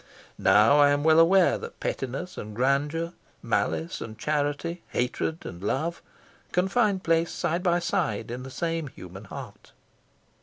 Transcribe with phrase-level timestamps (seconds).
[0.39, 3.13] Now I am well aware that pettiness and grandeur,
[3.43, 6.01] malice and charity, hatred and love,
[6.51, 9.73] can find place side by side in the same human heart.